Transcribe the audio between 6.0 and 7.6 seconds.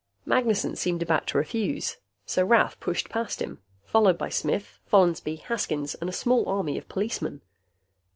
a small army of policemen.